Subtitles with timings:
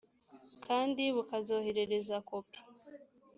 [0.65, 2.59] kandi bukazoherereza kopi